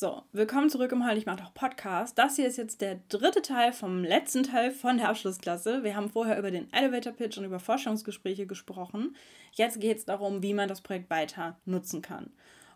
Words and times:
So, 0.00 0.22
willkommen 0.30 0.70
zurück 0.70 0.92
im 0.92 1.04
Heilig 1.04 1.26
Macht 1.26 1.42
auch 1.42 1.52
Podcast. 1.52 2.16
Das 2.16 2.36
hier 2.36 2.46
ist 2.46 2.56
jetzt 2.56 2.80
der 2.82 3.00
dritte 3.08 3.42
Teil 3.42 3.72
vom 3.72 4.04
letzten 4.04 4.44
Teil 4.44 4.70
von 4.70 4.98
der 4.98 5.08
Abschlussklasse. 5.08 5.82
Wir 5.82 5.96
haben 5.96 6.08
vorher 6.08 6.38
über 6.38 6.52
den 6.52 6.72
Elevator 6.72 7.12
Pitch 7.12 7.36
und 7.36 7.44
über 7.44 7.58
Forschungsgespräche 7.58 8.46
gesprochen. 8.46 9.16
Jetzt 9.50 9.80
geht 9.80 9.96
es 9.96 10.04
darum, 10.04 10.40
wie 10.40 10.54
man 10.54 10.68
das 10.68 10.82
Projekt 10.82 11.10
weiter 11.10 11.58
nutzen 11.64 12.00
kann. 12.00 12.30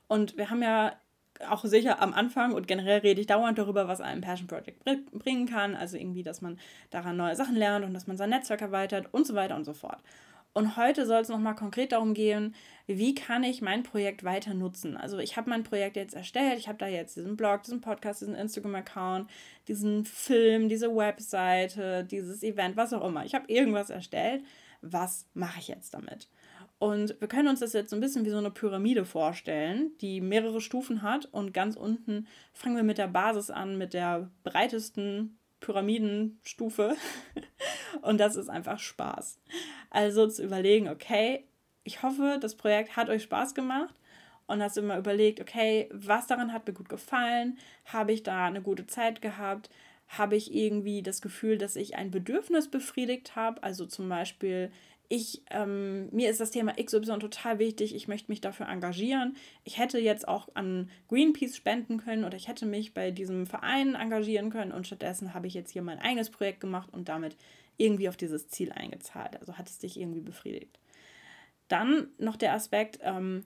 Und 0.08 0.36
wir 0.36 0.50
haben 0.50 0.64
ja 0.64 0.96
auch 1.48 1.64
sicher 1.64 2.02
am 2.02 2.12
Anfang 2.12 2.54
und 2.54 2.66
generell 2.66 2.98
rede 2.98 3.20
ich 3.20 3.28
dauernd 3.28 3.56
darüber, 3.56 3.86
was 3.86 4.00
einem 4.00 4.20
Passion 4.20 4.48
Project 4.48 4.82
bringen 5.12 5.46
kann. 5.46 5.76
Also 5.76 5.98
irgendwie, 5.98 6.24
dass 6.24 6.40
man 6.40 6.58
daran 6.90 7.16
neue 7.16 7.36
Sachen 7.36 7.54
lernt 7.54 7.84
und 7.84 7.94
dass 7.94 8.08
man 8.08 8.16
sein 8.16 8.30
Netzwerk 8.30 8.62
erweitert 8.62 9.14
und 9.14 9.28
so 9.28 9.36
weiter 9.36 9.54
und 9.54 9.62
so 9.62 9.74
fort. 9.74 10.02
Und 10.54 10.76
heute 10.76 11.06
soll 11.06 11.22
es 11.22 11.28
nochmal 11.28 11.54
konkret 11.54 11.92
darum 11.92 12.12
gehen, 12.12 12.54
wie 12.86 13.14
kann 13.14 13.42
ich 13.42 13.62
mein 13.62 13.82
Projekt 13.82 14.22
weiter 14.22 14.52
nutzen. 14.52 14.96
Also 14.98 15.18
ich 15.18 15.36
habe 15.36 15.48
mein 15.48 15.62
Projekt 15.62 15.96
jetzt 15.96 16.14
erstellt, 16.14 16.58
ich 16.58 16.68
habe 16.68 16.78
da 16.78 16.86
jetzt 16.86 17.16
diesen 17.16 17.36
Blog, 17.36 17.62
diesen 17.62 17.80
Podcast, 17.80 18.20
diesen 18.20 18.34
Instagram-Account, 18.34 19.30
diesen 19.66 20.04
Film, 20.04 20.68
diese 20.68 20.94
Webseite, 20.94 22.04
dieses 22.04 22.42
Event, 22.42 22.76
was 22.76 22.92
auch 22.92 23.06
immer. 23.06 23.24
Ich 23.24 23.34
habe 23.34 23.50
irgendwas 23.50 23.88
erstellt. 23.88 24.44
Was 24.82 25.26
mache 25.32 25.60
ich 25.60 25.68
jetzt 25.68 25.94
damit? 25.94 26.28
Und 26.80 27.14
wir 27.20 27.28
können 27.28 27.46
uns 27.46 27.60
das 27.60 27.72
jetzt 27.74 27.90
so 27.90 27.96
ein 27.96 28.00
bisschen 28.00 28.24
wie 28.24 28.30
so 28.30 28.38
eine 28.38 28.50
Pyramide 28.50 29.04
vorstellen, 29.04 29.92
die 30.00 30.20
mehrere 30.20 30.60
Stufen 30.60 31.02
hat. 31.02 31.26
Und 31.26 31.54
ganz 31.54 31.76
unten 31.76 32.26
fangen 32.52 32.74
wir 32.74 32.82
mit 32.82 32.98
der 32.98 33.06
Basis 33.06 33.50
an, 33.50 33.78
mit 33.78 33.94
der 33.94 34.28
breitesten 34.42 35.38
Pyramidenstufe. 35.62 36.96
Und 38.02 38.18
das 38.18 38.36
ist 38.36 38.50
einfach 38.50 38.78
Spaß. 38.78 39.40
Also 39.88 40.28
zu 40.28 40.42
überlegen, 40.42 40.88
okay, 40.88 41.46
ich 41.84 42.02
hoffe, 42.02 42.38
das 42.40 42.56
Projekt 42.56 42.96
hat 42.96 43.08
euch 43.08 43.22
Spaß 43.22 43.54
gemacht 43.54 43.94
und 44.46 44.62
hast 44.62 44.76
immer 44.76 44.98
überlegt, 44.98 45.40
okay, 45.40 45.88
was 45.92 46.26
daran 46.26 46.52
hat 46.52 46.66
mir 46.66 46.74
gut 46.74 46.88
gefallen? 46.88 47.58
Habe 47.86 48.12
ich 48.12 48.22
da 48.22 48.46
eine 48.46 48.62
gute 48.62 48.86
Zeit 48.86 49.22
gehabt? 49.22 49.70
Habe 50.08 50.36
ich 50.36 50.54
irgendwie 50.54 51.02
das 51.02 51.22
Gefühl, 51.22 51.58
dass 51.58 51.76
ich 51.76 51.96
ein 51.96 52.10
Bedürfnis 52.10 52.70
befriedigt 52.70 53.34
habe? 53.34 53.62
Also 53.62 53.86
zum 53.86 54.08
Beispiel, 54.08 54.70
ich, 55.12 55.42
ähm, 55.50 56.08
mir 56.10 56.30
ist 56.30 56.40
das 56.40 56.52
Thema 56.52 56.72
XY 56.82 57.18
total 57.18 57.58
wichtig, 57.58 57.94
ich 57.94 58.08
möchte 58.08 58.32
mich 58.32 58.40
dafür 58.40 58.66
engagieren. 58.70 59.36
Ich 59.62 59.76
hätte 59.76 59.98
jetzt 59.98 60.26
auch 60.26 60.48
an 60.54 60.88
Greenpeace 61.10 61.54
spenden 61.54 61.98
können 61.98 62.24
oder 62.24 62.34
ich 62.34 62.48
hätte 62.48 62.64
mich 62.64 62.94
bei 62.94 63.10
diesem 63.10 63.46
Verein 63.46 63.94
engagieren 63.94 64.48
können 64.48 64.72
und 64.72 64.86
stattdessen 64.86 65.34
habe 65.34 65.46
ich 65.46 65.52
jetzt 65.52 65.70
hier 65.70 65.82
mein 65.82 65.98
eigenes 65.98 66.30
Projekt 66.30 66.60
gemacht 66.60 66.88
und 66.94 67.10
damit 67.10 67.36
irgendwie 67.76 68.08
auf 68.08 68.16
dieses 68.16 68.48
Ziel 68.48 68.72
eingezahlt. 68.72 69.38
Also 69.38 69.58
hat 69.58 69.68
es 69.68 69.78
dich 69.78 70.00
irgendwie 70.00 70.22
befriedigt. 70.22 70.78
Dann 71.68 72.08
noch 72.16 72.36
der 72.36 72.54
Aspekt, 72.54 72.98
ähm, 73.02 73.44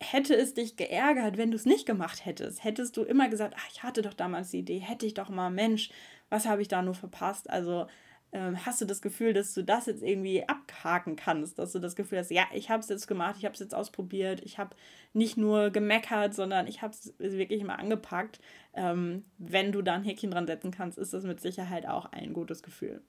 hätte 0.00 0.34
es 0.34 0.54
dich 0.54 0.74
geärgert, 0.74 1.36
wenn 1.36 1.52
du 1.52 1.56
es 1.56 1.66
nicht 1.66 1.86
gemacht 1.86 2.26
hättest? 2.26 2.64
Hättest 2.64 2.96
du 2.96 3.04
immer 3.04 3.28
gesagt, 3.28 3.54
ach, 3.56 3.68
ich 3.72 3.84
hatte 3.84 4.02
doch 4.02 4.14
damals 4.14 4.50
die 4.50 4.58
Idee, 4.58 4.78
hätte 4.80 5.06
ich 5.06 5.14
doch 5.14 5.28
mal, 5.28 5.50
Mensch, 5.50 5.90
was 6.30 6.46
habe 6.46 6.62
ich 6.62 6.68
da 6.68 6.82
nur 6.82 6.94
verpasst? 6.94 7.48
Also 7.48 7.86
ähm, 8.34 8.66
hast 8.66 8.80
du 8.80 8.84
das 8.84 9.00
Gefühl, 9.00 9.32
dass 9.32 9.54
du 9.54 9.62
das 9.62 9.86
jetzt 9.86 10.02
irgendwie 10.02 10.46
abhaken 10.46 11.16
kannst, 11.16 11.58
dass 11.58 11.72
du 11.72 11.78
das 11.78 11.96
Gefühl 11.96 12.18
hast, 12.18 12.30
ja, 12.30 12.44
ich 12.52 12.68
habe 12.68 12.80
es 12.80 12.88
jetzt 12.88 13.06
gemacht, 13.06 13.36
ich 13.38 13.44
habe 13.44 13.54
es 13.54 13.60
jetzt 13.60 13.74
ausprobiert, 13.74 14.42
ich 14.44 14.58
habe 14.58 14.76
nicht 15.12 15.36
nur 15.36 15.70
gemeckert, 15.70 16.34
sondern 16.34 16.66
ich 16.66 16.82
habe 16.82 16.92
es 16.92 17.14
wirklich 17.18 17.62
mal 17.64 17.76
angepackt. 17.76 18.40
Ähm, 18.74 19.24
wenn 19.38 19.70
du 19.72 19.80
da 19.80 19.94
ein 19.94 20.04
Häkchen 20.04 20.32
dran 20.32 20.48
setzen 20.48 20.72
kannst, 20.72 20.98
ist 20.98 21.14
das 21.14 21.24
mit 21.24 21.40
Sicherheit 21.40 21.86
auch 21.86 22.06
ein 22.06 22.32
gutes 22.32 22.62
Gefühl 22.62 23.00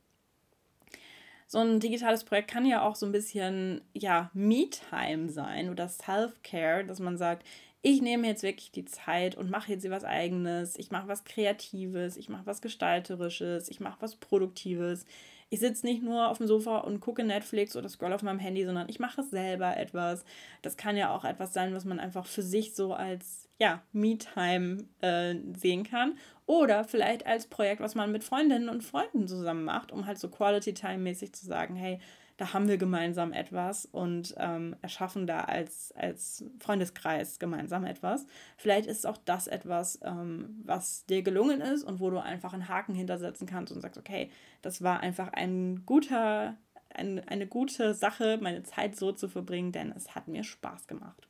so 1.48 1.59
ein 1.59 1.80
digitales 1.80 2.23
Projekt 2.23 2.50
kann 2.50 2.66
ja 2.66 2.81
auch 2.81 2.96
so 2.96 3.06
ein 3.06 3.12
bisschen, 3.12 3.81
ja, 3.94 4.31
Me-Time 4.34 5.30
sein 5.30 5.70
oder 5.70 5.88
Self-Care, 5.88 6.86
dass 6.86 7.00
man 7.00 7.18
sagt, 7.18 7.46
ich 7.86 8.02
nehme 8.02 8.25
jetzt 8.25 8.41
wirklich 8.41 8.72
die 8.72 8.86
Zeit 8.86 9.36
und 9.36 9.52
mache 9.52 9.72
jetzt 9.72 9.88
was 9.91 10.03
Eigenes, 10.03 10.75
ich 10.80 10.89
mache 10.89 11.08
was 11.08 11.23
Kreatives, 11.23 12.17
ich 12.17 12.30
mache 12.30 12.47
was 12.47 12.64
Gestalterisches, 12.64 13.69
ich 13.69 13.80
mache 13.80 13.97
was 14.00 14.16
Produktives. 14.16 15.05
Ich 15.52 15.59
sitze 15.59 15.86
nicht 15.86 16.02
nur 16.02 16.30
auf 16.30 16.39
dem 16.39 16.47
Sofa 16.47 16.80
und 16.80 17.00
gucke 17.00 17.23
Netflix 17.23 17.75
oder 17.75 17.88
scroll 17.88 18.12
auf 18.12 18.24
meinem 18.24 18.40
Handy, 18.40 18.66
sondern 18.66 18.90
ich 18.90 18.97
mache 18.97 19.22
selber 19.22 19.78
etwas. 19.78 20.25
Das 20.63 20.78
kann 20.78 20.97
ja 20.97 21.16
auch 21.16 21.25
etwas 21.25 21.53
sein, 21.53 21.75
was 21.75 21.85
man 21.85 22.00
einfach 22.00 22.25
für 22.25 22.41
sich 22.41 22.74
so 22.74 22.95
als 22.95 23.47
ja, 23.59 23.84
Me-Time 23.94 24.85
äh, 25.01 25.35
sehen 25.56 25.84
kann. 25.84 26.18
Oder 26.47 26.85
vielleicht 26.85 27.28
als 27.28 27.45
Projekt, 27.45 27.81
was 27.81 27.94
man 27.94 28.12
mit 28.12 28.24
Freundinnen 28.24 28.68
und 28.68 28.84
Freunden 28.84 29.28
zusammen 29.28 29.63
macht, 29.63 29.91
um 29.91 30.07
halt 30.07 30.18
so 30.18 30.28
Quality-Time-mäßig 30.29 31.34
zu 31.34 31.45
sagen, 31.45 31.75
hey, 31.75 32.00
da 32.38 32.53
haben 32.53 32.68
wir 32.68 32.78
gemeinsam 32.78 33.31
etwas 33.31 33.85
und 33.85 34.35
ähm, 34.38 34.75
erschaffen 34.81 35.25
da 35.25 35.41
als, 35.41 35.94
als 35.96 36.44
Freundeskreis 36.59 37.40
gemeinsam 37.40 37.85
etwas. 37.85 38.25
Vielleicht 38.57 38.88
ist 38.88 39.07
auch 39.07 39.18
das 39.18 39.47
etwas, 39.47 40.00
ähm, 40.03 40.62
was 40.66 41.06
dir 41.06 41.22
gelungen 41.22 41.62
ist 41.62 41.84
und 41.84 42.00
wo 42.00 42.09
du 42.09 42.18
einfach 42.18 42.53
einen 42.53 42.68
Haken 42.68 42.94
hintersetzen 42.94 43.47
kannst 43.47 43.72
und 43.72 43.81
sagst, 43.81 43.97
okay, 43.97 44.29
das 44.62 44.81
war 44.81 45.00
einfach 45.00 45.31
ein 45.31 45.85
guter, 45.85 46.57
ein, 46.94 47.25
eine 47.28 47.47
gute 47.47 47.94
Sache, 47.94 48.38
meine 48.41 48.63
Zeit 48.63 48.97
so 48.97 49.13
zu 49.13 49.29
verbringen, 49.29 49.72
denn 49.72 49.94
es 49.95 50.13
hat 50.13 50.28
mir 50.28 50.44
Spaß 50.44 50.88
gemacht. 50.88 51.28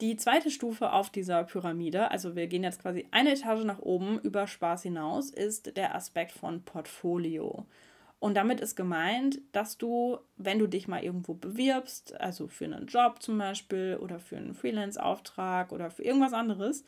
Die 0.00 0.16
zweite 0.16 0.50
Stufe 0.50 0.92
auf 0.92 1.10
dieser 1.10 1.44
Pyramide, 1.44 2.10
also 2.10 2.36
wir 2.36 2.46
gehen 2.48 2.64
jetzt 2.64 2.82
quasi 2.82 3.06
eine 3.12 3.32
Etage 3.32 3.64
nach 3.64 3.78
oben 3.78 4.18
über 4.20 4.46
Spaß 4.46 4.82
hinaus, 4.82 5.30
ist 5.30 5.76
der 5.76 5.94
Aspekt 5.94 6.32
von 6.32 6.62
Portfolio. 6.62 7.66
Und 8.26 8.34
damit 8.34 8.58
ist 8.58 8.74
gemeint, 8.74 9.38
dass 9.52 9.78
du, 9.78 10.18
wenn 10.36 10.58
du 10.58 10.66
dich 10.66 10.88
mal 10.88 11.00
irgendwo 11.00 11.34
bewirbst, 11.34 12.20
also 12.20 12.48
für 12.48 12.64
einen 12.64 12.88
Job 12.88 13.22
zum 13.22 13.38
Beispiel 13.38 13.98
oder 14.02 14.18
für 14.18 14.36
einen 14.36 14.52
Freelance-Auftrag 14.52 15.70
oder 15.70 15.92
für 15.92 16.02
irgendwas 16.02 16.32
anderes, 16.32 16.84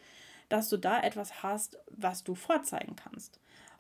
dass 0.49 0.69
du 0.69 0.79
da 0.79 1.01
etwas 1.01 1.45
hast, 1.45 1.79
was 1.93 2.25
du 2.25 2.35
vorzeigen 2.35 2.97
kannst. 2.97 3.39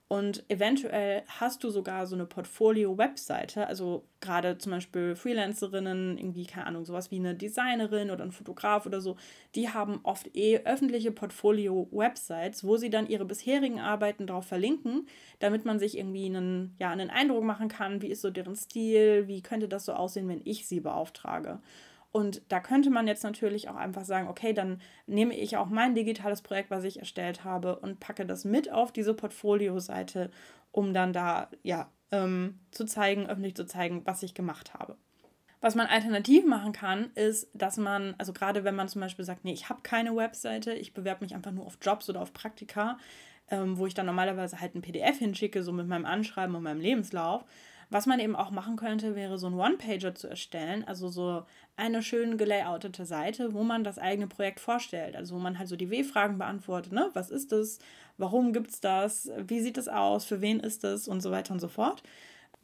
Und 0.08 0.42
eventuell 0.48 1.22
hast 1.26 1.62
du 1.62 1.68
sogar 1.68 2.06
so 2.06 2.14
eine 2.14 2.24
Portfolio-Webseite, 2.24 3.66
also 3.66 4.04
gerade 4.20 4.56
zum 4.56 4.72
Beispiel 4.72 5.14
Freelancerinnen, 5.14 6.16
irgendwie, 6.16 6.46
keine 6.46 6.66
Ahnung, 6.66 6.86
sowas 6.86 7.10
wie 7.10 7.16
eine 7.16 7.34
Designerin 7.34 8.10
oder 8.10 8.24
ein 8.24 8.32
Fotograf 8.32 8.86
oder 8.86 9.02
so, 9.02 9.16
die 9.54 9.68
haben 9.68 10.00
oft 10.04 10.34
eh 10.34 10.60
öffentliche 10.64 11.12
Portfolio-Websites, 11.12 12.64
wo 12.64 12.78
sie 12.78 12.88
dann 12.88 13.06
ihre 13.06 13.26
bisherigen 13.26 13.80
Arbeiten 13.80 14.26
drauf 14.26 14.46
verlinken, 14.46 15.06
damit 15.40 15.66
man 15.66 15.78
sich 15.78 15.98
irgendwie 15.98 16.24
einen, 16.24 16.74
ja, 16.78 16.88
einen 16.88 17.10
Eindruck 17.10 17.44
machen 17.44 17.68
kann, 17.68 18.00
wie 18.00 18.08
ist 18.08 18.22
so 18.22 18.30
deren 18.30 18.56
Stil, 18.56 19.28
wie 19.28 19.42
könnte 19.42 19.68
das 19.68 19.84
so 19.84 19.92
aussehen, 19.92 20.28
wenn 20.28 20.40
ich 20.44 20.66
sie 20.66 20.80
beauftrage. 20.80 21.60
Und 22.10 22.42
da 22.48 22.60
könnte 22.60 22.90
man 22.90 23.06
jetzt 23.06 23.22
natürlich 23.22 23.68
auch 23.68 23.76
einfach 23.76 24.04
sagen, 24.04 24.28
okay, 24.28 24.52
dann 24.52 24.80
nehme 25.06 25.36
ich 25.36 25.56
auch 25.56 25.68
mein 25.68 25.94
digitales 25.94 26.42
Projekt, 26.42 26.70
was 26.70 26.84
ich 26.84 26.98
erstellt 26.98 27.44
habe, 27.44 27.78
und 27.78 28.00
packe 28.00 28.24
das 28.24 28.44
mit 28.44 28.72
auf 28.72 28.92
diese 28.92 29.14
Portfolio-Seite, 29.14 30.30
um 30.72 30.94
dann 30.94 31.12
da 31.12 31.50
ja 31.62 31.90
ähm, 32.10 32.60
zu 32.70 32.86
zeigen, 32.86 33.26
öffentlich 33.26 33.54
zu 33.54 33.66
zeigen, 33.66 34.02
was 34.06 34.22
ich 34.22 34.34
gemacht 34.34 34.72
habe. 34.74 34.96
Was 35.60 35.74
man 35.74 35.86
alternativ 35.86 36.46
machen 36.46 36.72
kann, 36.72 37.10
ist, 37.14 37.50
dass 37.52 37.78
man, 37.78 38.14
also 38.16 38.32
gerade 38.32 38.62
wenn 38.64 38.76
man 38.76 38.88
zum 38.88 39.00
Beispiel 39.00 39.24
sagt, 39.24 39.44
nee, 39.44 39.52
ich 39.52 39.68
habe 39.68 39.82
keine 39.82 40.14
Webseite, 40.14 40.72
ich 40.72 40.94
bewerbe 40.94 41.24
mich 41.24 41.34
einfach 41.34 41.50
nur 41.50 41.66
auf 41.66 41.78
Jobs 41.82 42.08
oder 42.08 42.22
auf 42.22 42.32
Praktika, 42.32 42.96
ähm, 43.50 43.76
wo 43.76 43.86
ich 43.86 43.94
dann 43.94 44.06
normalerweise 44.06 44.60
halt 44.60 44.74
ein 44.76 44.82
PDF 44.82 45.18
hinschicke, 45.18 45.62
so 45.62 45.72
mit 45.72 45.88
meinem 45.88 46.06
Anschreiben 46.06 46.54
und 46.54 46.62
meinem 46.62 46.80
Lebenslauf, 46.80 47.44
was 47.90 48.06
man 48.06 48.20
eben 48.20 48.36
auch 48.36 48.50
machen 48.50 48.76
könnte, 48.76 49.14
wäre 49.14 49.38
so 49.38 49.46
ein 49.46 49.54
One-Pager 49.54 50.14
zu 50.14 50.28
erstellen, 50.28 50.84
also 50.86 51.08
so 51.08 51.44
eine 51.76 52.02
schön 52.02 52.36
gelayoutete 52.36 53.06
Seite, 53.06 53.54
wo 53.54 53.62
man 53.62 53.84
das 53.84 53.98
eigene 53.98 54.26
Projekt 54.26 54.60
vorstellt, 54.60 55.16
also 55.16 55.36
wo 55.36 55.38
man 55.38 55.58
halt 55.58 55.68
so 55.68 55.76
die 55.76 55.90
W-Fragen 55.90 56.38
beantwortet, 56.38 56.92
ne? 56.92 57.10
Was 57.14 57.30
ist 57.30 57.52
das? 57.52 57.78
Warum 58.18 58.52
gibt 58.52 58.70
es 58.70 58.80
das? 58.80 59.30
Wie 59.46 59.60
sieht 59.60 59.78
es 59.78 59.88
aus? 59.88 60.24
Für 60.24 60.40
wen 60.40 60.60
ist 60.60 60.84
das? 60.84 61.08
Und 61.08 61.20
so 61.20 61.30
weiter 61.30 61.54
und 61.54 61.60
so 61.60 61.68
fort. 61.68 62.02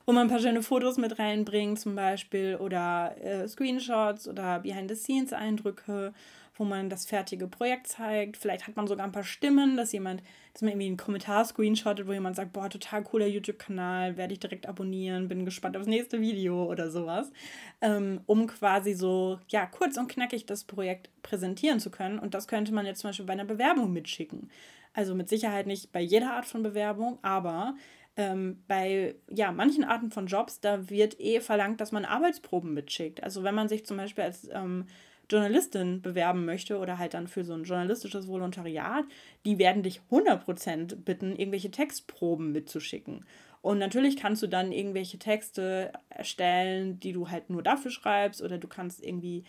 Wo 0.06 0.12
man 0.12 0.26
ein 0.26 0.30
paar 0.30 0.40
schöne 0.40 0.62
Fotos 0.62 0.98
mit 0.98 1.18
reinbringt, 1.18 1.80
zum 1.80 1.94
Beispiel, 1.94 2.56
oder 2.56 3.16
äh, 3.22 3.48
Screenshots 3.48 4.28
oder 4.28 4.60
Behind-the-Scenes-Eindrücke 4.60 6.12
wo 6.56 6.64
man 6.64 6.88
das 6.88 7.06
fertige 7.06 7.48
Projekt 7.48 7.88
zeigt. 7.88 8.36
Vielleicht 8.36 8.66
hat 8.66 8.76
man 8.76 8.86
sogar 8.86 9.04
ein 9.04 9.12
paar 9.12 9.24
Stimmen, 9.24 9.76
dass 9.76 9.92
jemand, 9.92 10.22
dass 10.52 10.62
man 10.62 10.70
irgendwie 10.70 10.86
einen 10.86 10.96
Kommentar 10.96 11.44
screenshottet, 11.44 12.06
wo 12.06 12.12
jemand 12.12 12.36
sagt, 12.36 12.52
boah, 12.52 12.70
total 12.70 13.02
cooler 13.02 13.26
YouTube-Kanal, 13.26 14.16
werde 14.16 14.34
ich 14.34 14.40
direkt 14.40 14.66
abonnieren, 14.66 15.28
bin 15.28 15.44
gespannt 15.44 15.76
aufs 15.76 15.88
nächste 15.88 16.20
Video 16.20 16.64
oder 16.64 16.90
sowas. 16.90 17.32
Ähm, 17.80 18.20
um 18.26 18.46
quasi 18.46 18.94
so, 18.94 19.40
ja, 19.48 19.66
kurz 19.66 19.96
und 19.96 20.08
knackig 20.08 20.46
das 20.46 20.64
Projekt 20.64 21.10
präsentieren 21.22 21.80
zu 21.80 21.90
können. 21.90 22.18
Und 22.18 22.34
das 22.34 22.46
könnte 22.46 22.72
man 22.72 22.86
jetzt 22.86 23.00
zum 23.00 23.08
Beispiel 23.08 23.26
bei 23.26 23.32
einer 23.32 23.44
Bewerbung 23.44 23.92
mitschicken. 23.92 24.50
Also 24.92 25.16
mit 25.16 25.28
Sicherheit 25.28 25.66
nicht 25.66 25.90
bei 25.90 26.00
jeder 26.00 26.34
Art 26.34 26.46
von 26.46 26.62
Bewerbung, 26.62 27.18
aber 27.22 27.74
ähm, 28.16 28.62
bei 28.68 29.16
ja, 29.28 29.50
manchen 29.52 29.84
Arten 29.84 30.10
von 30.10 30.26
Jobs, 30.26 30.60
da 30.60 30.88
wird 30.88 31.18
eh 31.20 31.40
verlangt, 31.40 31.80
dass 31.80 31.92
man 31.92 32.04
Arbeitsproben 32.04 32.72
mitschickt. 32.72 33.22
Also 33.22 33.42
wenn 33.42 33.54
man 33.54 33.68
sich 33.68 33.84
zum 33.84 33.96
Beispiel 33.96 34.24
als 34.24 34.48
ähm, 34.52 34.86
Journalistin 35.30 36.02
bewerben 36.02 36.44
möchte 36.44 36.78
oder 36.78 36.98
halt 36.98 37.14
dann 37.14 37.28
für 37.28 37.44
so 37.44 37.54
ein 37.54 37.64
journalistisches 37.64 38.28
Volontariat, 38.28 39.04
die 39.44 39.58
werden 39.58 39.82
dich 39.82 40.00
100% 40.10 40.96
bitten, 40.96 41.34
irgendwelche 41.34 41.70
Textproben 41.70 42.52
mitzuschicken. 42.52 43.24
Und 43.62 43.78
natürlich 43.78 44.18
kannst 44.18 44.42
du 44.42 44.46
dann 44.46 44.72
irgendwelche 44.72 45.18
Texte 45.18 45.92
erstellen, 46.10 47.00
die 47.00 47.12
du 47.12 47.30
halt 47.30 47.48
nur 47.48 47.62
dafür 47.62 47.90
schreibst 47.90 48.42
oder 48.42 48.58
du 48.58 48.68
kannst 48.68 49.02
irgendwie 49.02 49.44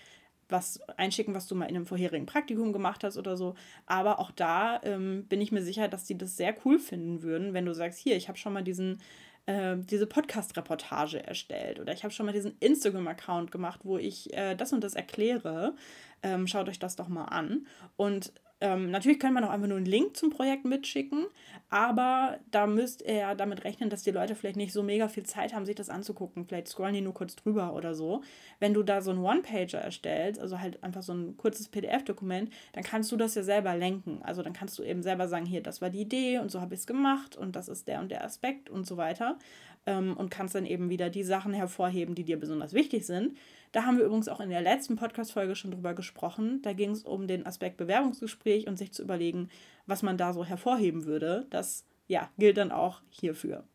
was 0.50 0.82
einschicken, 0.98 1.34
was 1.34 1.48
du 1.48 1.56
mal 1.56 1.66
in 1.66 1.76
einem 1.76 1.86
vorherigen 1.86 2.26
Praktikum 2.26 2.74
gemacht 2.74 3.04
hast 3.04 3.18
oder 3.18 3.38
so. 3.38 3.56
Aber 3.86 4.20
auch 4.20 4.32
da 4.32 4.80
ähm, 4.84 5.26
bin 5.28 5.42
ich 5.42 5.52
mir 5.52 5.62
sicher, 5.62 5.88
dass 5.88 6.06
die 6.06 6.18
das 6.18 6.38
sehr 6.38 6.56
cool 6.66 6.80
finden 6.80 7.22
würden, 7.22 7.54
wenn 7.54 7.66
du 7.66 7.74
sagst, 7.74 8.00
hier, 8.00 8.16
ich 8.16 8.28
habe 8.28 8.38
schon 8.38 8.54
mal 8.54 8.64
diesen 8.64 9.00
äh, 9.46 9.78
diese 9.78 10.08
Podcast-Reportage 10.08 11.26
erstellt 11.26 11.80
oder 11.80 11.94
ich 11.94 12.04
habe 12.04 12.14
schon 12.14 12.26
mal 12.26 12.32
diesen 12.32 12.58
Instagram-Account 12.60 13.52
gemacht, 13.52 13.82
wo 13.84 13.98
ich 13.98 14.34
äh, 14.34 14.56
das 14.56 14.74
und 14.74 14.84
das 14.84 14.96
erkläre. 14.96 15.76
Ähm, 16.24 16.48
schaut 16.48 16.68
euch 16.68 16.80
das 16.80 16.96
doch 16.96 17.08
mal 17.08 17.26
an. 17.26 17.68
Und 17.96 18.34
ähm, 18.66 18.90
natürlich 18.90 19.20
kann 19.20 19.34
man 19.34 19.44
auch 19.44 19.52
einfach 19.52 19.68
nur 19.68 19.78
einen 19.78 19.86
Link 19.86 20.18
zum 20.18 20.32
Projekt 20.32 20.66
mitschicken, 20.66 21.28
aber 21.70 22.40
da 22.50 22.66
müsst 22.66 23.04
ihr 23.04 23.36
damit 23.36 23.64
rechnen, 23.64 23.92
dass 23.92 24.02
die 24.02 24.10
Leute 24.10 24.34
vielleicht 24.34 24.56
nicht 24.56 24.74
so 24.74 24.82
mega 24.82 25.08
viel 25.08 25.24
Zeit 25.24 25.54
haben, 25.54 25.68
sich 25.68 25.76
das 25.76 25.92
anzugucken. 25.92 26.48
Vielleicht 26.48 26.70
scrollen 26.70 26.96
die 26.96 27.02
nur 27.02 27.14
kurz 27.14 27.36
drüber 27.36 27.74
oder 27.76 27.94
so. 27.94 28.24
Wenn 28.60 28.74
du 28.74 28.82
da 28.82 29.02
so 29.02 29.12
einen 29.12 29.24
One-Pager 29.24 29.78
erstellst, 29.78 30.42
also 30.42 30.60
halt 30.60 30.82
einfach 30.84 31.04
so 31.04 31.14
ein 31.14 31.38
kurzes 31.38 31.68
PDF-Dokument, 31.68 32.50
dann 32.74 32.84
kannst 32.84 33.12
du 33.12 33.18
das 33.18 33.36
ja 33.36 33.44
selber 33.44 33.76
lenken. 33.76 34.22
Also 34.24 34.42
dann 34.42 34.54
kannst 34.54 34.80
du 34.80 34.84
eben 34.84 35.04
selber 35.04 35.28
sagen, 35.28 35.46
hier, 35.46 35.62
das 35.62 35.82
war 35.82 35.92
die 35.92 36.02
Idee 36.02 36.40
und 36.40 36.50
so 36.50 36.60
habe 36.60 36.74
ich 36.74 36.80
es 36.80 36.88
gemacht 36.88 37.38
und 37.38 37.56
das 37.56 37.68
ist 37.68 37.88
der 37.88 38.00
und 38.00 38.10
der 38.10 38.24
Aspekt 38.24 38.72
und 38.72 38.88
so 38.88 38.98
weiter. 38.98 39.38
Ähm, 39.86 40.16
und 40.18 40.32
kannst 40.32 40.56
dann 40.56 40.66
eben 40.66 40.90
wieder 40.90 41.10
die 41.10 41.24
Sachen 41.24 41.54
hervorheben, 41.54 42.16
die 42.16 42.24
dir 42.24 42.40
besonders 42.40 42.74
wichtig 42.74 43.06
sind. 43.06 43.38
Da 43.72 43.84
haben 43.84 43.98
wir 43.98 44.06
übrigens 44.06 44.30
auch 44.30 44.40
in 44.40 44.50
der 44.50 44.62
letzten 44.62 44.96
Podcast-Folge 44.96 45.56
schon 45.56 45.72
drüber 45.72 45.94
gesprochen. 45.94 46.62
Da 46.62 46.74
ging 46.74 46.92
es 46.92 47.04
um 47.04 47.28
den 47.28 47.46
Aspekt 47.46 47.78
Bewerbungsgespräch 47.78 48.68
und 48.68 48.78
sich 48.78 48.94
zu 48.94 49.04
überlegen, 49.04 49.50
was 49.86 50.02
man 50.02 50.18
da 50.18 50.34
so 50.34 50.46
hervorheben 50.46 51.06
würde. 51.06 51.46
Das 51.50 51.86
ja, 52.08 52.30
gilt 52.38 52.58
dann 52.58 52.72
auch 52.72 53.02
hierfür. 53.10 53.66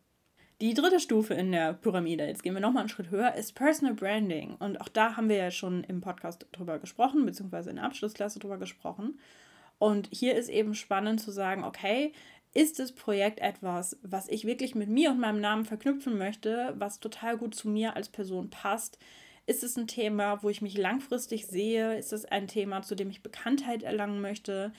Die 0.61 0.75
dritte 0.75 1.01
Stufe 1.01 1.33
in 1.33 1.53
der 1.53 1.73
Pyramide, 1.73 2.27
jetzt 2.27 2.43
gehen 2.43 2.53
wir 2.53 2.61
nochmal 2.61 2.83
einen 2.83 2.91
Schritt 2.91 3.11
höher, 3.11 3.35
ist 3.35 3.55
Personal 3.55 3.95
Branding. 3.95 4.57
Und 4.59 4.79
auch 4.81 4.89
da 4.89 5.17
haben 5.17 5.31
wir 5.31 5.37
ja 5.37 5.51
schon 5.51 5.85
im 5.85 6.03
Podcast 6.03 6.47
drüber 6.53 6.79
gesprochen, 6.79 7.25
beziehungsweise 7.25 7.71
in 7.71 7.77
der 7.77 7.87
Abschlussklasse 7.87 8.41
drüber 8.41 8.59
gesprochen. 8.59 9.19
Und 9.79 10.11
hier 10.13 10.35
ist 10.35 10.51
eben 10.51 10.75
spannend 10.75 11.23
zu 11.23 11.31
sagen, 11.31 11.65
okay, 11.65 12.13
ist 12.53 12.79
das 12.79 12.93
Projekt 12.93 13.41
etwas, 13.41 13.97
was 14.03 14.29
ich 14.29 14.45
wirklich 14.45 14.75
mit 14.75 14.89
mir 14.89 15.11
und 15.11 15.21
meinem 15.21 15.41
Namen 15.41 15.65
verknüpfen 15.65 16.19
möchte, 16.19 16.75
was 16.77 17.01
total 17.01 17.39
gut 17.39 17.55
zu 17.55 17.69
mir 17.69 17.95
als 17.97 18.09
Person 18.09 18.51
passt? 18.51 18.99
Ist 19.47 19.65
es 19.65 19.77
ein 19.77 19.87
Thema, 19.87 20.43
wo 20.43 20.49
ich 20.49 20.63
mich 20.63 20.77
langfristig 20.77 21.47
sehe? 21.47 21.97
Ist 21.97 22.13
es 22.13 22.25
ein 22.25 22.49
Thema, 22.49 22.83
zu 22.83 22.95
dem 22.95 23.11
ich 23.11 23.23
Bekanntheit 23.23 23.83
erlangen 23.83 24.21
möchte? 24.21 24.73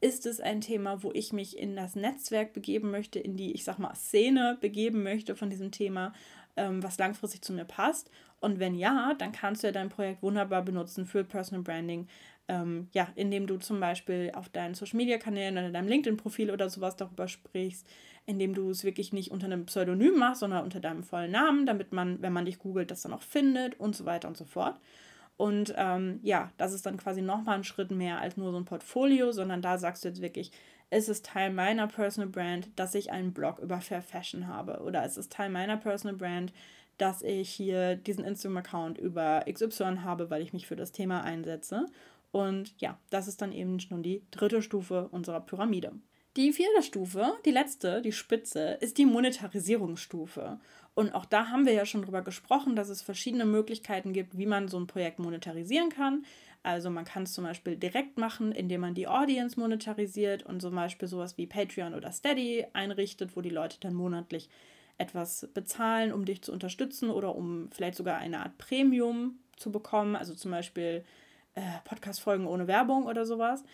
Ist 0.00 0.26
es 0.26 0.40
ein 0.40 0.60
Thema, 0.60 1.02
wo 1.02 1.12
ich 1.12 1.32
mich 1.32 1.58
in 1.58 1.76
das 1.76 1.96
Netzwerk 1.96 2.52
begeben 2.52 2.90
möchte, 2.90 3.18
in 3.18 3.36
die, 3.36 3.52
ich 3.52 3.64
sag 3.64 3.78
mal, 3.78 3.94
Szene 3.94 4.56
begeben 4.60 5.02
möchte 5.02 5.34
von 5.34 5.50
diesem 5.50 5.70
Thema, 5.70 6.12
ähm, 6.56 6.82
was 6.82 6.98
langfristig 6.98 7.42
zu 7.42 7.52
mir 7.52 7.64
passt? 7.64 8.10
Und 8.40 8.60
wenn 8.60 8.74
ja, 8.74 9.14
dann 9.18 9.32
kannst 9.32 9.62
du 9.62 9.66
ja 9.66 9.72
dein 9.72 9.88
Projekt 9.88 10.22
wunderbar 10.22 10.62
benutzen 10.62 11.04
für 11.04 11.24
Personal 11.24 11.62
Branding. 11.62 12.06
Ähm, 12.48 12.88
ja, 12.92 13.08
indem 13.14 13.46
du 13.46 13.58
zum 13.58 13.78
Beispiel 13.78 14.32
auf 14.34 14.48
deinen 14.48 14.74
Social 14.74 14.96
Media 14.96 15.18
Kanälen 15.18 15.58
oder 15.58 15.70
deinem 15.70 15.88
LinkedIn-Profil 15.88 16.50
oder 16.50 16.70
sowas 16.70 16.96
darüber 16.96 17.28
sprichst, 17.28 17.86
indem 18.24 18.54
du 18.54 18.70
es 18.70 18.84
wirklich 18.84 19.12
nicht 19.12 19.30
unter 19.30 19.46
einem 19.46 19.66
Pseudonym 19.66 20.16
machst, 20.16 20.40
sondern 20.40 20.64
unter 20.64 20.80
deinem 20.80 21.02
vollen 21.02 21.30
Namen, 21.30 21.66
damit 21.66 21.92
man, 21.92 22.22
wenn 22.22 22.32
man 22.32 22.46
dich 22.46 22.58
googelt, 22.58 22.90
das 22.90 23.02
dann 23.02 23.12
auch 23.12 23.22
findet 23.22 23.78
und 23.78 23.94
so 23.94 24.06
weiter 24.06 24.28
und 24.28 24.36
so 24.36 24.44
fort. 24.44 24.80
Und 25.38 25.72
ähm, 25.76 26.18
ja, 26.22 26.50
das 26.56 26.74
ist 26.74 26.84
dann 26.84 26.96
quasi 26.96 27.22
nochmal 27.22 27.56
ein 27.56 27.64
Schritt 27.64 27.90
mehr 27.90 28.20
als 28.20 28.36
nur 28.36 28.50
so 28.50 28.58
ein 28.58 28.64
Portfolio, 28.64 29.30
sondern 29.30 29.62
da 29.62 29.78
sagst 29.78 30.04
du 30.04 30.08
jetzt 30.08 30.20
wirklich, 30.20 30.50
es 30.90 31.08
ist 31.08 31.26
Teil 31.26 31.52
meiner 31.52 31.86
Personal 31.86 32.28
Brand, 32.28 32.70
dass 32.76 32.94
ich 32.94 33.12
einen 33.12 33.32
Blog 33.32 33.58
über 33.60 33.80
Fair 33.80 34.02
Fashion 34.02 34.48
habe. 34.48 34.80
Oder 34.82 35.04
es 35.04 35.16
ist 35.16 35.32
Teil 35.32 35.48
meiner 35.48 35.76
Personal 35.76 36.16
Brand, 36.16 36.52
dass 36.96 37.22
ich 37.22 37.50
hier 37.50 37.94
diesen 37.94 38.24
Instagram-Account 38.24 38.98
über 38.98 39.44
XY 39.50 39.98
habe, 40.02 40.28
weil 40.30 40.42
ich 40.42 40.52
mich 40.52 40.66
für 40.66 40.76
das 40.76 40.92
Thema 40.92 41.22
einsetze. 41.22 41.86
Und 42.30 42.74
ja, 42.80 42.98
das 43.10 43.28
ist 43.28 43.40
dann 43.40 43.52
eben 43.52 43.80
schon 43.80 44.02
die 44.02 44.22
dritte 44.30 44.62
Stufe 44.62 45.08
unserer 45.10 45.40
Pyramide. 45.40 45.92
Die 46.36 46.52
vierte 46.52 46.82
Stufe, 46.82 47.32
die 47.44 47.50
letzte, 47.50 48.00
die 48.00 48.12
Spitze, 48.12 48.78
ist 48.80 48.98
die 48.98 49.06
Monetarisierungsstufe. 49.06 50.60
Und 50.94 51.12
auch 51.14 51.24
da 51.24 51.48
haben 51.48 51.66
wir 51.66 51.72
ja 51.72 51.86
schon 51.86 52.02
drüber 52.02 52.22
gesprochen, 52.22 52.76
dass 52.76 52.88
es 52.90 53.02
verschiedene 53.02 53.44
Möglichkeiten 53.44 54.12
gibt, 54.12 54.36
wie 54.36 54.46
man 54.46 54.68
so 54.68 54.78
ein 54.78 54.86
Projekt 54.86 55.18
monetarisieren 55.18 55.88
kann. 55.88 56.24
Also 56.62 56.90
man 56.90 57.04
kann 57.04 57.22
es 57.22 57.32
zum 57.32 57.44
Beispiel 57.44 57.76
direkt 57.76 58.18
machen, 58.18 58.52
indem 58.52 58.82
man 58.82 58.94
die 58.94 59.08
Audience 59.08 59.58
monetarisiert 59.58 60.44
und 60.44 60.60
zum 60.60 60.74
Beispiel 60.74 61.08
sowas 61.08 61.38
wie 61.38 61.46
Patreon 61.46 61.94
oder 61.94 62.12
Steady 62.12 62.66
einrichtet, 62.72 63.36
wo 63.36 63.40
die 63.40 63.48
Leute 63.48 63.78
dann 63.80 63.94
monatlich 63.94 64.48
etwas 64.98 65.48
bezahlen, 65.54 66.12
um 66.12 66.24
dich 66.24 66.42
zu 66.42 66.52
unterstützen 66.52 67.10
oder 67.10 67.34
um 67.34 67.70
vielleicht 67.70 67.96
sogar 67.96 68.18
eine 68.18 68.40
Art 68.40 68.58
Premium 68.58 69.38
zu 69.56 69.72
bekommen. 69.72 70.16
Also 70.16 70.34
zum 70.34 70.50
Beispiel 70.50 71.04
äh, 71.58 71.60
Podcast-Folgen 71.84 72.46
ohne 72.46 72.66
Werbung 72.66 73.06
oder 73.06 73.26
sowas. 73.26 73.64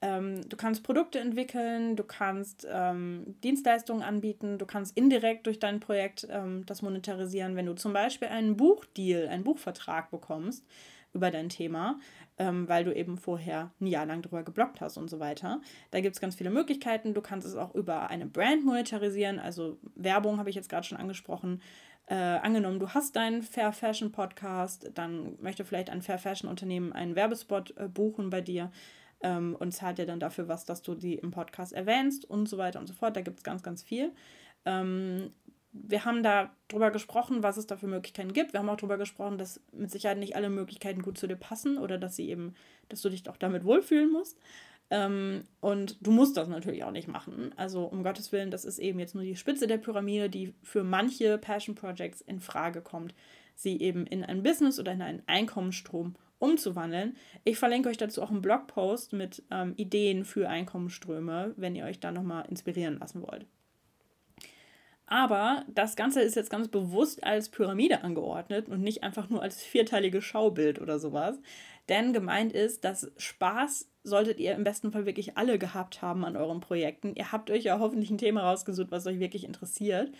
Ähm, 0.00 0.48
du 0.48 0.56
kannst 0.56 0.82
Produkte 0.82 1.20
entwickeln, 1.20 1.94
du 1.94 2.02
kannst 2.02 2.66
ähm, 2.70 3.36
Dienstleistungen 3.44 4.02
anbieten, 4.02 4.58
du 4.58 4.66
kannst 4.66 4.96
indirekt 4.96 5.46
durch 5.46 5.60
dein 5.60 5.78
Projekt 5.78 6.26
ähm, 6.28 6.66
das 6.66 6.82
monetarisieren, 6.82 7.54
wenn 7.54 7.66
du 7.66 7.74
zum 7.74 7.92
Beispiel 7.92 8.28
einen 8.28 8.56
Buchdeal, 8.56 9.28
einen 9.28 9.44
Buchvertrag 9.44 10.10
bekommst 10.10 10.66
über 11.12 11.30
dein 11.30 11.48
Thema, 11.48 12.00
ähm, 12.38 12.68
weil 12.68 12.84
du 12.84 12.94
eben 12.94 13.16
vorher 13.16 13.70
ein 13.80 13.86
Jahr 13.86 14.06
lang 14.06 14.22
drüber 14.22 14.42
geblockt 14.42 14.80
hast 14.80 14.96
und 14.96 15.08
so 15.08 15.20
weiter. 15.20 15.60
Da 15.92 16.00
gibt 16.00 16.16
es 16.16 16.20
ganz 16.20 16.34
viele 16.34 16.50
Möglichkeiten. 16.50 17.14
Du 17.14 17.20
kannst 17.20 17.46
es 17.46 17.54
auch 17.54 17.74
über 17.74 18.10
eine 18.10 18.26
Brand 18.26 18.64
monetarisieren, 18.64 19.38
also 19.38 19.78
Werbung 19.94 20.38
habe 20.38 20.50
ich 20.50 20.56
jetzt 20.56 20.68
gerade 20.68 20.86
schon 20.86 20.98
angesprochen. 20.98 21.60
Äh, 22.12 22.40
angenommen, 22.42 22.78
du 22.78 22.90
hast 22.90 23.16
deinen 23.16 23.40
Fair 23.40 23.72
Fashion 23.72 24.12
Podcast, 24.12 24.90
dann 24.92 25.38
möchte 25.40 25.64
vielleicht 25.64 25.88
ein 25.88 26.02
Fair 26.02 26.18
Fashion 26.18 26.50
Unternehmen 26.50 26.92
einen 26.92 27.16
Werbespot 27.16 27.74
äh, 27.78 27.88
buchen 27.88 28.28
bei 28.28 28.42
dir 28.42 28.70
ähm, 29.22 29.56
und 29.58 29.72
zahlt 29.72 29.96
dir 29.96 30.04
dann 30.04 30.20
dafür 30.20 30.46
was, 30.46 30.66
dass 30.66 30.82
du 30.82 30.94
die 30.94 31.14
im 31.14 31.30
Podcast 31.30 31.72
erwähnst 31.72 32.28
und 32.28 32.50
so 32.50 32.58
weiter 32.58 32.80
und 32.80 32.86
so 32.86 32.92
fort. 32.92 33.16
Da 33.16 33.22
gibt 33.22 33.38
es 33.38 33.44
ganz, 33.44 33.62
ganz 33.62 33.82
viel. 33.82 34.12
Ähm, 34.66 35.32
wir 35.72 36.04
haben 36.04 36.22
da 36.22 36.54
drüber 36.68 36.90
gesprochen, 36.90 37.42
was 37.42 37.56
es 37.56 37.66
da 37.66 37.78
für 37.78 37.86
Möglichkeiten 37.86 38.34
gibt. 38.34 38.52
Wir 38.52 38.60
haben 38.60 38.68
auch 38.68 38.76
drüber 38.76 38.98
gesprochen, 38.98 39.38
dass 39.38 39.62
mit 39.72 39.90
Sicherheit 39.90 40.18
nicht 40.18 40.36
alle 40.36 40.50
Möglichkeiten 40.50 41.00
gut 41.00 41.16
zu 41.16 41.26
dir 41.26 41.36
passen 41.36 41.78
oder 41.78 41.96
dass 41.96 42.14
sie 42.16 42.28
eben, 42.28 42.52
dass 42.90 43.00
du 43.00 43.08
dich 43.08 43.26
auch 43.26 43.38
damit 43.38 43.64
wohlfühlen 43.64 44.12
musst. 44.12 44.38
Ähm, 44.92 45.44
und 45.60 45.96
du 46.06 46.10
musst 46.10 46.36
das 46.36 46.48
natürlich 46.48 46.84
auch 46.84 46.90
nicht 46.90 47.08
machen. 47.08 47.52
Also 47.56 47.84
um 47.84 48.02
Gottes 48.02 48.30
Willen, 48.30 48.50
das 48.50 48.66
ist 48.66 48.78
eben 48.78 48.98
jetzt 48.98 49.14
nur 49.14 49.24
die 49.24 49.36
Spitze 49.36 49.66
der 49.66 49.78
Pyramide, 49.78 50.28
die 50.28 50.52
für 50.62 50.84
manche 50.84 51.38
Passion 51.38 51.74
Projects 51.74 52.20
in 52.20 52.40
Frage 52.40 52.82
kommt, 52.82 53.14
sie 53.54 53.80
eben 53.80 54.06
in 54.06 54.22
ein 54.22 54.42
Business 54.42 54.78
oder 54.78 54.92
in 54.92 55.00
einen 55.00 55.22
Einkommensstrom 55.26 56.14
umzuwandeln. 56.38 57.16
Ich 57.44 57.56
verlinke 57.56 57.88
euch 57.88 57.96
dazu 57.96 58.20
auch 58.20 58.30
einen 58.30 58.42
Blogpost 58.42 59.14
mit 59.14 59.42
ähm, 59.50 59.72
Ideen 59.78 60.26
für 60.26 60.50
Einkommensströme, 60.50 61.54
wenn 61.56 61.74
ihr 61.74 61.86
euch 61.86 61.98
da 61.98 62.12
nochmal 62.12 62.44
inspirieren 62.50 62.98
lassen 62.98 63.22
wollt. 63.22 63.46
Aber 65.12 65.66
das 65.68 65.94
Ganze 65.94 66.22
ist 66.22 66.36
jetzt 66.36 66.48
ganz 66.48 66.68
bewusst 66.68 67.22
als 67.22 67.50
Pyramide 67.50 68.02
angeordnet 68.02 68.70
und 68.70 68.80
nicht 68.80 69.02
einfach 69.02 69.28
nur 69.28 69.42
als 69.42 69.60
vierteiliges 69.60 70.24
Schaubild 70.24 70.80
oder 70.80 70.98
sowas. 70.98 71.38
Denn 71.90 72.14
gemeint 72.14 72.54
ist, 72.54 72.82
dass 72.82 73.12
Spaß 73.18 73.90
solltet 74.04 74.40
ihr 74.40 74.54
im 74.54 74.64
besten 74.64 74.90
Fall 74.90 75.04
wirklich 75.04 75.36
alle 75.36 75.58
gehabt 75.58 76.00
haben 76.00 76.24
an 76.24 76.34
euren 76.34 76.60
Projekten. 76.60 77.14
Ihr 77.14 77.30
habt 77.30 77.50
euch 77.50 77.64
ja 77.64 77.78
hoffentlich 77.78 78.08
ein 78.10 78.16
Thema 78.16 78.40
rausgesucht, 78.40 78.90
was 78.90 79.06
euch 79.06 79.20
wirklich 79.20 79.44
interessiert. 79.44 80.10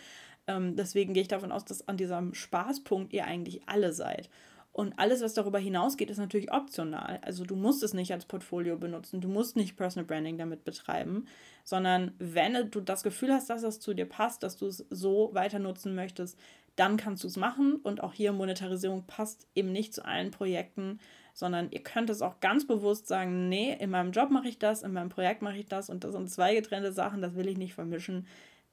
Ähm, 0.45 0.75
deswegen 0.75 1.15
gehe 1.15 1.23
ich 1.23 1.27
davon 1.27 1.51
aus, 1.51 1.65
dass 1.65 1.87
an 1.87 1.97
diesem 1.97 2.35
Spaßpunkt 2.35 3.13
ihr 3.13 3.25
eigentlich 3.25 3.67
alle 3.67 3.93
seid. 3.93 4.29
Und 4.73 4.97
alles, 4.97 5.21
was 5.21 5.35
darüber 5.35 5.59
hinausgeht, 5.59 6.09
ist 6.09 6.17
natürlich 6.17 6.51
optional. 6.51 7.19
Also 7.21 7.45
du 7.45 7.55
musst 7.55 7.83
es 7.83 7.93
nicht 7.93 8.11
als 8.11 8.25
Portfolio 8.25 8.75
benutzen, 8.75 9.21
du 9.21 9.27
musst 9.27 9.55
nicht 9.55 9.77
Personal 9.77 10.07
Branding 10.07 10.39
damit 10.39 10.65
betreiben, 10.65 11.27
sondern 11.63 12.11
wenn 12.17 12.71
du 12.71 12.81
das 12.81 13.03
Gefühl 13.03 13.31
hast, 13.31 13.51
dass 13.51 13.61
es 13.61 13.79
zu 13.79 13.93
dir 13.93 14.07
passt, 14.07 14.41
dass 14.41 14.57
du 14.57 14.65
es 14.65 14.83
so 14.89 15.29
weiter 15.33 15.59
nutzen 15.59 15.93
möchtest, 15.93 16.39
dann 16.75 16.97
kannst 16.97 17.23
du 17.23 17.27
es 17.27 17.37
machen. 17.37 17.75
Und 17.75 18.01
auch 18.01 18.13
hier 18.13 18.33
Monetarisierung 18.33 19.05
passt 19.05 19.47
eben 19.53 19.71
nicht 19.71 19.93
zu 19.93 20.03
allen 20.03 20.31
Projekten, 20.31 20.99
sondern 21.35 21.69
ihr 21.69 21.83
könnt 21.83 22.09
es 22.09 22.23
auch 22.23 22.39
ganz 22.39 22.65
bewusst 22.65 23.07
sagen, 23.07 23.49
nee, 23.49 23.77
in 23.79 23.91
meinem 23.91 24.11
Job 24.11 24.31
mache 24.31 24.47
ich 24.47 24.57
das, 24.57 24.81
in 24.81 24.93
meinem 24.93 25.09
Projekt 25.09 25.43
mache 25.43 25.57
ich 25.57 25.67
das 25.67 25.91
und 25.91 26.03
das 26.03 26.13
sind 26.13 26.31
zwei 26.31 26.55
getrennte 26.55 26.93
Sachen, 26.93 27.21
das 27.21 27.35
will 27.35 27.47
ich 27.47 27.57
nicht 27.57 27.75
vermischen. 27.75 28.25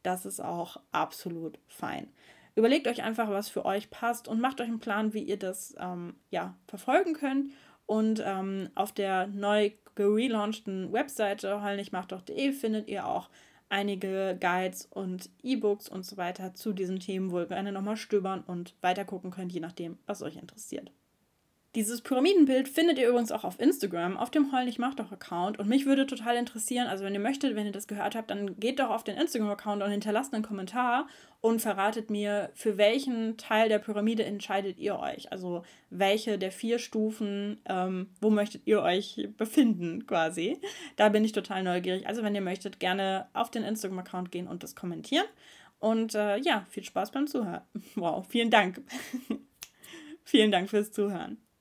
Das 0.02 0.24
ist 0.24 0.40
auch 0.40 0.78
absolut 0.92 1.58
fein. 1.66 2.08
Überlegt 2.54 2.88
euch 2.88 3.02
einfach, 3.02 3.30
was 3.30 3.48
für 3.48 3.64
euch 3.64 3.90
passt 3.90 4.28
und 4.28 4.40
macht 4.40 4.60
euch 4.60 4.68
einen 4.68 4.80
Plan, 4.80 5.14
wie 5.14 5.22
ihr 5.22 5.38
das 5.38 5.74
ähm, 5.78 6.14
ja, 6.30 6.56
verfolgen 6.66 7.14
könnt. 7.14 7.52
Und 7.86 8.22
ähm, 8.24 8.70
auf 8.74 8.92
der 8.92 9.26
neu 9.26 9.72
gelaunchten 9.94 10.92
Webseite 10.92 11.62
heulnichtmachtdoch.de 11.62 12.52
findet 12.52 12.88
ihr 12.88 13.06
auch 13.06 13.28
einige 13.68 14.36
Guides 14.40 14.86
und 14.86 15.30
E-Books 15.42 15.88
und 15.88 16.04
so 16.04 16.16
weiter 16.16 16.54
zu 16.54 16.72
diesen 16.72 17.00
Themen, 17.00 17.30
wo 17.30 17.40
ihr 17.40 17.46
gerne 17.46 17.72
nochmal 17.72 17.96
stöbern 17.96 18.42
und 18.46 18.74
weiter 18.80 19.04
gucken 19.04 19.30
könnt, 19.30 19.52
je 19.52 19.60
nachdem, 19.60 19.98
was 20.06 20.22
euch 20.22 20.36
interessiert. 20.36 20.90
Dieses 21.76 22.00
Pyramidenbild 22.00 22.68
findet 22.68 22.98
ihr 22.98 23.08
übrigens 23.08 23.30
auch 23.30 23.44
auf 23.44 23.60
Instagram, 23.60 24.16
auf 24.16 24.32
dem 24.32 24.50
Heul 24.50 24.64
nicht 24.64 24.80
mach 24.80 24.94
doch 24.94 25.12
Account. 25.12 25.56
Und 25.60 25.68
mich 25.68 25.86
würde 25.86 26.04
total 26.04 26.34
interessieren, 26.34 26.88
also 26.88 27.04
wenn 27.04 27.14
ihr 27.14 27.20
möchtet, 27.20 27.54
wenn 27.54 27.66
ihr 27.66 27.70
das 27.70 27.86
gehört 27.86 28.16
habt, 28.16 28.30
dann 28.32 28.58
geht 28.58 28.80
doch 28.80 28.90
auf 28.90 29.04
den 29.04 29.16
Instagram-Account 29.16 29.80
und 29.80 29.90
hinterlasst 29.92 30.34
einen 30.34 30.42
Kommentar 30.42 31.06
und 31.40 31.62
verratet 31.62 32.10
mir, 32.10 32.50
für 32.54 32.76
welchen 32.76 33.36
Teil 33.36 33.68
der 33.68 33.78
Pyramide 33.78 34.24
entscheidet 34.24 34.78
ihr 34.78 34.98
euch. 34.98 35.30
Also 35.30 35.62
welche 35.90 36.38
der 36.38 36.50
vier 36.50 36.80
Stufen, 36.80 37.60
ähm, 37.66 38.08
wo 38.20 38.30
möchtet 38.30 38.62
ihr 38.66 38.82
euch 38.82 39.28
befinden 39.36 40.08
quasi. 40.08 40.60
Da 40.96 41.08
bin 41.08 41.24
ich 41.24 41.30
total 41.30 41.62
neugierig. 41.62 42.08
Also 42.08 42.24
wenn 42.24 42.34
ihr 42.34 42.40
möchtet, 42.40 42.80
gerne 42.80 43.28
auf 43.32 43.48
den 43.48 43.62
Instagram-Account 43.62 44.32
gehen 44.32 44.48
und 44.48 44.64
das 44.64 44.74
kommentieren. 44.74 45.26
Und 45.78 46.16
äh, 46.16 46.36
ja, 46.38 46.66
viel 46.68 46.82
Spaß 46.82 47.12
beim 47.12 47.28
Zuhören. 47.28 47.62
Wow, 47.94 48.26
vielen 48.28 48.50
Dank. 48.50 48.82
vielen 50.24 50.50
Dank 50.50 50.68
fürs 50.68 50.90
Zuhören. 50.90 51.38